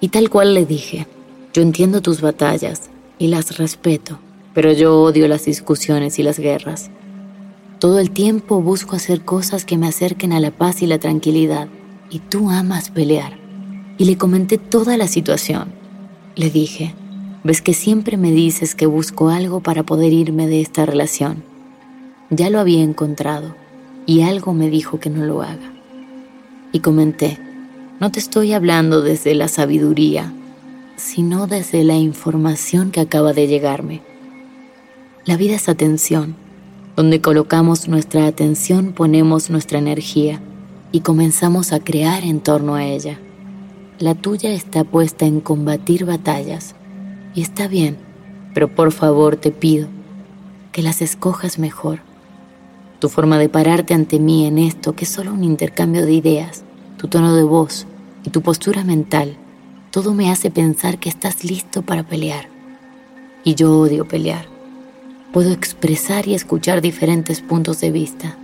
Y 0.00 0.08
tal 0.08 0.30
cual 0.30 0.54
le 0.54 0.66
dije, 0.66 1.06
yo 1.52 1.62
entiendo 1.62 2.00
tus 2.00 2.20
batallas 2.20 2.90
y 3.18 3.26
las 3.26 3.58
respeto, 3.58 4.18
pero 4.54 4.72
yo 4.72 5.00
odio 5.02 5.26
las 5.26 5.44
discusiones 5.44 6.18
y 6.18 6.22
las 6.22 6.38
guerras. 6.38 6.90
Todo 7.80 7.98
el 7.98 8.10
tiempo 8.10 8.60
busco 8.60 8.94
hacer 8.94 9.24
cosas 9.24 9.64
que 9.64 9.78
me 9.78 9.88
acerquen 9.88 10.32
a 10.32 10.40
la 10.40 10.50
paz 10.50 10.82
y 10.82 10.86
la 10.86 10.98
tranquilidad, 10.98 11.68
y 12.10 12.18
tú 12.18 12.50
amas 12.50 12.90
pelear. 12.90 13.38
Y 13.98 14.04
le 14.04 14.16
comenté 14.16 14.58
toda 14.58 14.96
la 14.96 15.08
situación. 15.08 15.72
Le 16.36 16.50
dije, 16.50 16.94
ves 17.44 17.62
que 17.62 17.74
siempre 17.74 18.16
me 18.16 18.30
dices 18.32 18.74
que 18.74 18.86
busco 18.86 19.28
algo 19.28 19.60
para 19.60 19.82
poder 19.82 20.12
irme 20.12 20.46
de 20.46 20.60
esta 20.60 20.86
relación. 20.86 21.42
Ya 22.30 22.50
lo 22.50 22.60
había 22.60 22.82
encontrado, 22.82 23.54
y 24.06 24.22
algo 24.22 24.52
me 24.54 24.70
dijo 24.70 25.00
que 25.00 25.10
no 25.10 25.24
lo 25.24 25.42
haga. 25.42 25.72
Y 26.72 26.80
comenté, 26.80 27.38
no 27.98 28.10
te 28.10 28.18
estoy 28.18 28.52
hablando 28.52 29.02
desde 29.02 29.34
la 29.34 29.48
sabiduría, 29.48 30.32
sino 30.96 31.46
desde 31.46 31.84
la 31.84 31.96
información 31.96 32.90
que 32.90 33.00
acaba 33.00 33.32
de 33.32 33.46
llegarme. 33.46 34.02
La 35.24 35.36
vida 35.36 35.56
es 35.56 35.68
atención. 35.68 36.34
Donde 36.96 37.20
colocamos 37.20 37.88
nuestra 37.88 38.26
atención 38.26 38.92
ponemos 38.92 39.48
nuestra 39.48 39.78
energía 39.78 40.40
y 40.92 41.00
comenzamos 41.00 41.72
a 41.72 41.80
crear 41.80 42.24
en 42.24 42.40
torno 42.40 42.74
a 42.74 42.84
ella. 42.84 43.18
La 43.98 44.14
tuya 44.14 44.50
está 44.50 44.84
puesta 44.84 45.26
en 45.26 45.40
combatir 45.40 46.04
batallas. 46.04 46.74
Y 47.34 47.42
está 47.42 47.68
bien, 47.68 47.96
pero 48.54 48.74
por 48.74 48.92
favor 48.92 49.36
te 49.36 49.52
pido 49.52 49.88
que 50.72 50.82
las 50.82 51.02
escojas 51.02 51.58
mejor. 51.58 52.00
Tu 52.98 53.08
forma 53.08 53.38
de 53.38 53.48
pararte 53.48 53.94
ante 53.94 54.18
mí 54.18 54.46
en 54.46 54.58
esto, 54.58 54.94
que 54.94 55.04
es 55.04 55.10
solo 55.10 55.32
un 55.32 55.44
intercambio 55.44 56.04
de 56.04 56.12
ideas, 56.12 56.64
tu 56.96 57.08
tono 57.08 57.34
de 57.34 57.44
voz 57.44 57.86
y 58.24 58.30
tu 58.30 58.42
postura 58.42 58.84
mental, 58.84 59.36
todo 59.90 60.12
me 60.12 60.30
hace 60.30 60.50
pensar 60.50 60.98
que 60.98 61.08
estás 61.08 61.44
listo 61.44 61.82
para 61.82 62.02
pelear. 62.02 62.48
Y 63.42 63.54
yo 63.54 63.78
odio 63.78 64.06
pelear. 64.06 64.46
Puedo 65.32 65.52
expresar 65.52 66.28
y 66.28 66.34
escuchar 66.34 66.80
diferentes 66.80 67.40
puntos 67.40 67.80
de 67.80 67.90
vista, 67.90 68.36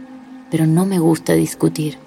pero 0.50 0.66
no 0.66 0.86
me 0.86 1.00
gusta 1.00 1.34
discutir. 1.34 1.98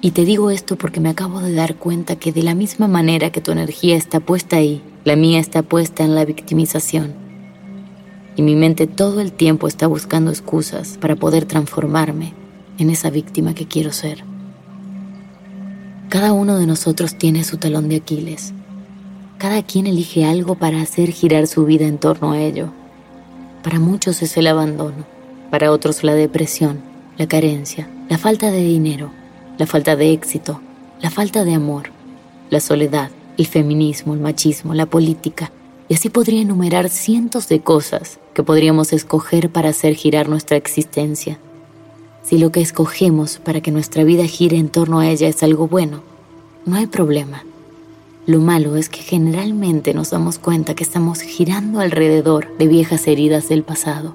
Y 0.00 0.10
te 0.10 0.24
digo 0.24 0.50
esto 0.50 0.76
porque 0.76 1.00
me 1.00 1.10
acabo 1.10 1.40
de 1.40 1.54
dar 1.54 1.76
cuenta 1.76 2.16
que 2.16 2.32
de 2.32 2.42
la 2.42 2.56
misma 2.56 2.88
manera 2.88 3.30
que 3.30 3.40
tu 3.40 3.52
energía 3.52 3.96
está 3.96 4.18
puesta 4.18 4.56
ahí, 4.56 4.82
la 5.04 5.16
mía 5.16 5.38
está 5.40 5.62
puesta 5.62 6.04
en 6.04 6.14
la 6.14 6.24
victimización. 6.24 7.14
Y 8.36 8.42
mi 8.42 8.56
mente 8.56 8.86
todo 8.86 9.20
el 9.20 9.32
tiempo 9.32 9.68
está 9.68 9.86
buscando 9.86 10.30
excusas 10.30 10.98
para 11.00 11.16
poder 11.16 11.44
transformarme 11.44 12.34
en 12.78 12.90
esa 12.90 13.10
víctima 13.10 13.54
que 13.54 13.66
quiero 13.66 13.92
ser. 13.92 14.24
Cada 16.08 16.32
uno 16.32 16.58
de 16.58 16.66
nosotros 16.66 17.16
tiene 17.16 17.44
su 17.44 17.56
talón 17.56 17.88
de 17.88 17.96
Aquiles. 17.96 18.52
Cada 19.38 19.62
quien 19.62 19.86
elige 19.86 20.24
algo 20.24 20.54
para 20.54 20.80
hacer 20.80 21.10
girar 21.10 21.46
su 21.46 21.64
vida 21.64 21.86
en 21.86 21.98
torno 21.98 22.32
a 22.32 22.40
ello. 22.40 22.72
Para 23.62 23.78
muchos 23.78 24.22
es 24.22 24.36
el 24.36 24.46
abandono, 24.46 25.04
para 25.50 25.72
otros 25.72 26.04
la 26.04 26.14
depresión, 26.14 26.80
la 27.18 27.26
carencia, 27.26 27.88
la 28.08 28.18
falta 28.18 28.50
de 28.50 28.62
dinero 28.62 29.10
la 29.58 29.66
falta 29.66 29.96
de 29.96 30.12
éxito, 30.12 30.60
la 31.00 31.10
falta 31.10 31.44
de 31.44 31.54
amor, 31.54 31.90
la 32.50 32.60
soledad, 32.60 33.10
el 33.38 33.46
feminismo, 33.46 34.14
el 34.14 34.20
machismo, 34.20 34.74
la 34.74 34.86
política, 34.86 35.52
y 35.88 35.94
así 35.94 36.08
podría 36.08 36.40
enumerar 36.40 36.88
cientos 36.88 37.48
de 37.48 37.60
cosas 37.60 38.18
que 38.34 38.42
podríamos 38.42 38.92
escoger 38.92 39.50
para 39.50 39.70
hacer 39.70 39.94
girar 39.94 40.28
nuestra 40.28 40.56
existencia. 40.56 41.38
Si 42.22 42.38
lo 42.38 42.52
que 42.52 42.60
escogemos 42.60 43.38
para 43.38 43.60
que 43.60 43.72
nuestra 43.72 44.04
vida 44.04 44.24
gire 44.24 44.56
en 44.56 44.68
torno 44.68 45.00
a 45.00 45.08
ella 45.08 45.28
es 45.28 45.42
algo 45.42 45.68
bueno, 45.68 46.02
no 46.64 46.76
hay 46.76 46.86
problema. 46.86 47.44
Lo 48.24 48.38
malo 48.38 48.76
es 48.76 48.88
que 48.88 49.00
generalmente 49.00 49.94
nos 49.94 50.10
damos 50.10 50.38
cuenta 50.38 50.74
que 50.74 50.84
estamos 50.84 51.20
girando 51.20 51.80
alrededor 51.80 52.56
de 52.56 52.68
viejas 52.68 53.08
heridas 53.08 53.48
del 53.48 53.64
pasado. 53.64 54.14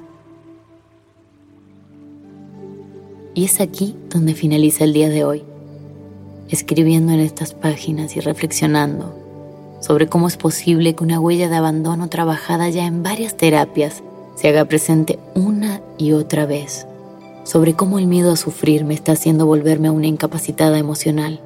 Y 3.34 3.44
es 3.44 3.60
aquí 3.60 3.96
donde 4.10 4.34
finaliza 4.34 4.86
el 4.86 4.94
día 4.94 5.10
de 5.10 5.26
hoy, 5.26 5.44
escribiendo 6.50 7.14
en 7.14 7.20
estas 7.20 7.54
páginas 7.54 8.16
y 8.16 8.20
reflexionando 8.20 9.28
sobre 9.80 10.08
cómo 10.08 10.28
es 10.28 10.38
posible 10.38 10.96
que 10.96 11.04
una 11.04 11.20
huella 11.20 11.50
de 11.50 11.56
abandono 11.56 12.10
trabajada 12.10 12.70
ya 12.70 12.86
en 12.86 13.04
varias 13.04 13.38
terapias 13.38 14.04
se 14.36 14.50
haga 14.50 14.66
presente 14.66 15.20
una 15.36 15.82
y 15.98 16.14
otra 16.14 16.46
vez, 16.46 16.88
sobre 17.44 17.74
cómo 17.74 18.00
el 18.00 18.08
miedo 18.08 18.32
a 18.32 18.38
sufrir 18.38 18.86
me 18.86 18.94
está 18.94 19.14
haciendo 19.14 19.46
volverme 19.46 19.88
a 19.88 19.92
una 19.92 20.08
incapacitada 20.08 20.78
emocional 20.78 21.42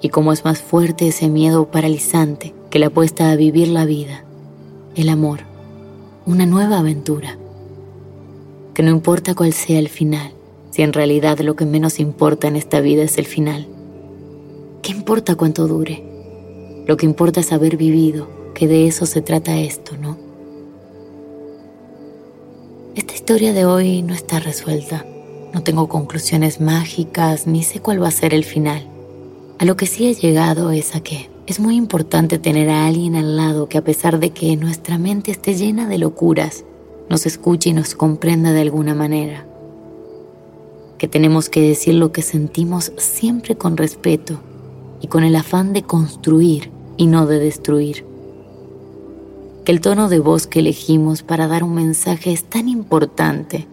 y 0.00 0.08
cómo 0.10 0.32
es 0.32 0.44
más 0.44 0.60
fuerte 0.60 1.08
ese 1.08 1.28
miedo 1.28 1.70
paralizante 1.70 2.54
que 2.70 2.78
la 2.78 2.88
apuesta 2.88 3.30
a 3.30 3.36
vivir 3.36 3.68
la 3.68 3.84
vida, 3.84 4.24
el 4.94 5.08
amor, 5.08 5.40
una 6.26 6.46
nueva 6.46 6.78
aventura, 6.78 7.38
que 8.74 8.82
no 8.82 8.90
importa 8.90 9.34
cuál 9.34 9.52
sea 9.52 9.78
el 9.78 9.88
final, 9.88 10.32
si 10.70 10.82
en 10.82 10.92
realidad 10.92 11.38
lo 11.38 11.56
que 11.56 11.64
menos 11.64 11.98
importa 11.98 12.48
en 12.48 12.56
esta 12.56 12.80
vida 12.80 13.04
es 13.04 13.16
el 13.16 13.26
final? 13.26 13.68
¿Qué 14.86 14.92
importa 14.92 15.34
cuánto 15.34 15.66
dure? 15.66 16.04
Lo 16.86 16.96
que 16.96 17.06
importa 17.06 17.40
es 17.40 17.50
haber 17.50 17.76
vivido, 17.76 18.28
que 18.54 18.68
de 18.68 18.86
eso 18.86 19.04
se 19.04 19.20
trata 19.20 19.58
esto, 19.58 19.96
¿no? 19.96 20.16
Esta 22.94 23.12
historia 23.12 23.52
de 23.52 23.64
hoy 23.64 24.02
no 24.02 24.14
está 24.14 24.38
resuelta. 24.38 25.04
No 25.52 25.64
tengo 25.64 25.88
conclusiones 25.88 26.60
mágicas 26.60 27.48
ni 27.48 27.64
sé 27.64 27.80
cuál 27.80 28.00
va 28.00 28.06
a 28.06 28.12
ser 28.12 28.32
el 28.32 28.44
final. 28.44 28.86
A 29.58 29.64
lo 29.64 29.76
que 29.76 29.86
sí 29.86 30.06
he 30.06 30.14
llegado 30.14 30.70
es 30.70 30.94
a 30.94 31.00
que 31.00 31.30
es 31.48 31.58
muy 31.58 31.74
importante 31.74 32.38
tener 32.38 32.70
a 32.70 32.86
alguien 32.86 33.16
al 33.16 33.36
lado 33.36 33.68
que 33.68 33.78
a 33.78 33.82
pesar 33.82 34.20
de 34.20 34.30
que 34.30 34.56
nuestra 34.56 34.98
mente 34.98 35.32
esté 35.32 35.54
llena 35.54 35.88
de 35.88 35.98
locuras, 35.98 36.64
nos 37.10 37.26
escuche 37.26 37.70
y 37.70 37.72
nos 37.72 37.96
comprenda 37.96 38.52
de 38.52 38.60
alguna 38.60 38.94
manera 38.94 39.48
que 40.96 41.08
tenemos 41.08 41.48
que 41.48 41.60
decir 41.60 41.94
lo 41.94 42.12
que 42.12 42.22
sentimos 42.22 42.92
siempre 42.98 43.56
con 43.56 43.76
respeto 43.76 44.38
y 45.00 45.08
con 45.08 45.24
el 45.24 45.36
afán 45.36 45.72
de 45.72 45.82
construir 45.82 46.70
y 46.96 47.06
no 47.06 47.26
de 47.26 47.38
destruir. 47.38 48.04
Que 49.64 49.72
el 49.72 49.80
tono 49.80 50.08
de 50.08 50.20
voz 50.20 50.46
que 50.46 50.60
elegimos 50.60 51.22
para 51.22 51.48
dar 51.48 51.64
un 51.64 51.74
mensaje 51.74 52.32
es 52.32 52.44
tan 52.44 52.68
importante 52.68 53.66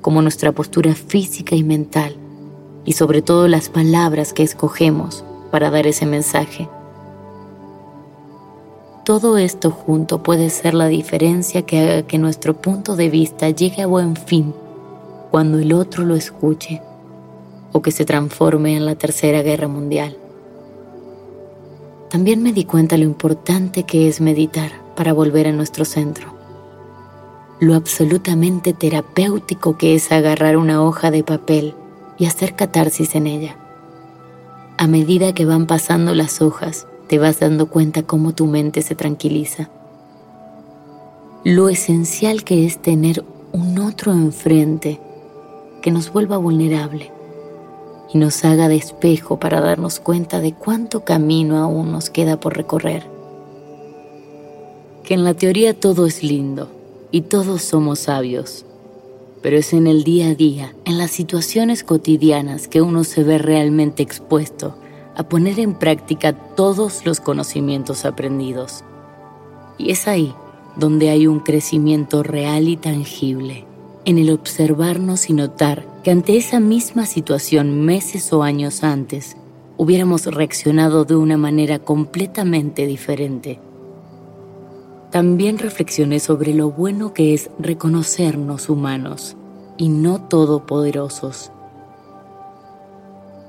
como 0.00 0.22
nuestra 0.22 0.52
postura 0.52 0.94
física 0.94 1.56
y 1.56 1.62
mental 1.62 2.16
y 2.84 2.92
sobre 2.92 3.22
todo 3.22 3.48
las 3.48 3.68
palabras 3.68 4.32
que 4.32 4.42
escogemos 4.42 5.24
para 5.50 5.70
dar 5.70 5.86
ese 5.86 6.06
mensaje. 6.06 6.68
Todo 9.04 9.38
esto 9.38 9.70
junto 9.70 10.22
puede 10.22 10.50
ser 10.50 10.74
la 10.74 10.86
diferencia 10.86 11.62
que 11.62 11.80
haga 11.80 12.02
que 12.02 12.18
nuestro 12.18 12.54
punto 12.54 12.96
de 12.96 13.08
vista 13.08 13.50
llegue 13.50 13.82
a 13.82 13.86
buen 13.86 14.14
fin 14.14 14.54
cuando 15.30 15.58
el 15.58 15.72
otro 15.72 16.04
lo 16.04 16.14
escuche 16.14 16.82
o 17.72 17.82
que 17.82 17.92
se 17.92 18.04
transforme 18.04 18.76
en 18.76 18.86
la 18.86 18.94
Tercera 18.94 19.42
Guerra 19.42 19.68
Mundial. 19.68 20.16
También 22.10 22.42
me 22.42 22.52
di 22.52 22.64
cuenta 22.64 22.96
lo 22.96 23.04
importante 23.04 23.84
que 23.84 24.08
es 24.08 24.20
meditar 24.20 24.72
para 24.96 25.12
volver 25.12 25.46
a 25.46 25.52
nuestro 25.52 25.84
centro. 25.84 26.34
Lo 27.60 27.76
absolutamente 27.76 28.72
terapéutico 28.72 29.78
que 29.78 29.94
es 29.94 30.10
agarrar 30.10 30.56
una 30.56 30.82
hoja 30.82 31.12
de 31.12 31.22
papel 31.22 31.74
y 32.18 32.26
hacer 32.26 32.56
catarsis 32.56 33.14
en 33.14 33.28
ella. 33.28 33.56
A 34.76 34.88
medida 34.88 35.34
que 35.34 35.44
van 35.44 35.68
pasando 35.68 36.12
las 36.16 36.42
hojas, 36.42 36.88
te 37.06 37.20
vas 37.20 37.38
dando 37.38 37.66
cuenta 37.66 38.02
cómo 38.02 38.34
tu 38.34 38.46
mente 38.46 38.82
se 38.82 38.96
tranquiliza. 38.96 39.70
Lo 41.44 41.68
esencial 41.68 42.42
que 42.42 42.66
es 42.66 42.82
tener 42.82 43.24
un 43.52 43.78
otro 43.78 44.12
enfrente 44.12 45.00
que 45.80 45.92
nos 45.92 46.12
vuelva 46.12 46.38
vulnerable 46.38 47.12
y 48.12 48.18
nos 48.18 48.44
haga 48.44 48.68
de 48.68 48.76
espejo 48.76 49.38
para 49.38 49.60
darnos 49.60 50.00
cuenta 50.00 50.40
de 50.40 50.52
cuánto 50.52 51.04
camino 51.04 51.58
aún 51.58 51.92
nos 51.92 52.10
queda 52.10 52.40
por 52.40 52.56
recorrer. 52.56 53.04
Que 55.04 55.14
en 55.14 55.24
la 55.24 55.34
teoría 55.34 55.78
todo 55.78 56.06
es 56.06 56.22
lindo 56.22 56.70
y 57.10 57.22
todos 57.22 57.62
somos 57.62 58.00
sabios, 58.00 58.64
pero 59.42 59.56
es 59.56 59.72
en 59.72 59.86
el 59.86 60.04
día 60.04 60.28
a 60.28 60.34
día, 60.34 60.74
en 60.84 60.98
las 60.98 61.10
situaciones 61.10 61.84
cotidianas 61.84 62.68
que 62.68 62.82
uno 62.82 63.04
se 63.04 63.22
ve 63.22 63.38
realmente 63.38 64.02
expuesto 64.02 64.74
a 65.16 65.24
poner 65.24 65.58
en 65.60 65.74
práctica 65.74 66.32
todos 66.32 67.04
los 67.04 67.20
conocimientos 67.20 68.04
aprendidos. 68.04 68.84
Y 69.78 69.90
es 69.90 70.08
ahí 70.08 70.34
donde 70.76 71.10
hay 71.10 71.26
un 71.26 71.40
crecimiento 71.40 72.22
real 72.22 72.68
y 72.68 72.76
tangible 72.76 73.66
en 74.04 74.18
el 74.18 74.30
observarnos 74.30 75.28
y 75.30 75.32
notar 75.32 75.89
que 76.02 76.10
ante 76.10 76.36
esa 76.36 76.60
misma 76.60 77.04
situación 77.04 77.84
meses 77.84 78.32
o 78.32 78.42
años 78.42 78.82
antes 78.82 79.36
hubiéramos 79.76 80.26
reaccionado 80.26 81.04
de 81.04 81.16
una 81.16 81.36
manera 81.36 81.78
completamente 81.78 82.86
diferente. 82.86 83.60
También 85.10 85.58
reflexioné 85.58 86.20
sobre 86.20 86.54
lo 86.54 86.70
bueno 86.70 87.12
que 87.12 87.34
es 87.34 87.50
reconocernos 87.58 88.68
humanos 88.68 89.36
y 89.76 89.88
no 89.88 90.22
todopoderosos. 90.28 91.50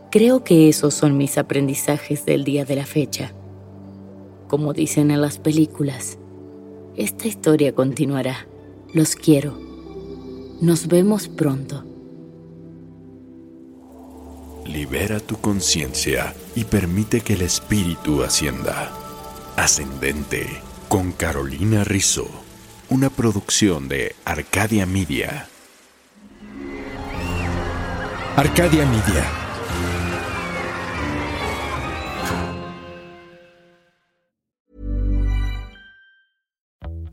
Creo 0.10 0.44
que 0.44 0.68
esos 0.68 0.94
son 0.94 1.18
mis 1.18 1.38
aprendizajes 1.38 2.26
del 2.26 2.44
día 2.44 2.66
de 2.66 2.76
la 2.76 2.86
fecha. 2.86 3.34
Como 4.48 4.74
dicen 4.74 5.12
en 5.12 5.22
las 5.22 5.38
películas, 5.38 6.18
esta 6.98 7.28
historia 7.28 7.74
continuará. 7.74 8.48
Los 8.94 9.16
quiero. 9.16 9.58
Nos 10.60 10.88
vemos 10.88 11.30
pronto. 11.30 11.86
Libera 14.65 15.19
tu 15.19 15.38
conciencia 15.41 16.34
y 16.56 16.63
permite 16.63 17.21
que 17.21 17.34
el 17.34 17.41
espíritu 17.41 18.24
ascienda. 18.24 18.91
Ascendente 19.58 20.62
con 20.88 21.12
Carolina 21.12 21.84
Rizzo. 21.84 22.28
Una 22.89 23.10
producción 23.10 23.88
de 23.88 24.15
Arcadia 24.26 24.86
Media. 24.86 25.47
Arcadia 28.36 28.86
Media. 28.86 29.26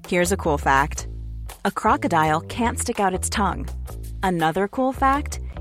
Here's 0.07 0.33
a 0.33 0.37
cool 0.37 0.59
fact 0.59 1.07
a 1.65 1.71
crocodile 1.71 2.41
can't 2.41 2.79
stick 2.79 2.99
out 2.99 3.13
its 3.13 3.29
tongue. 3.29 3.69
Another 4.23 4.69
cool 4.69 4.93
fact 4.93 5.41